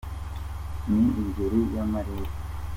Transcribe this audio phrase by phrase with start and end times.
[0.89, 2.31] Ni ingeri y’amarere